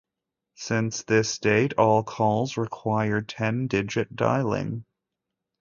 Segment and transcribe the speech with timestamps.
[0.55, 4.85] Since this date, all calls require ten-digit dialing.